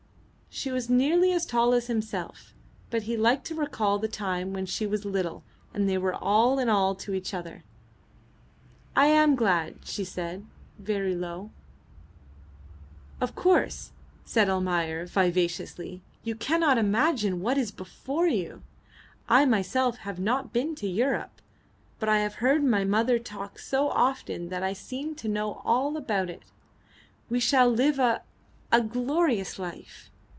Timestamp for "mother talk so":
22.83-23.89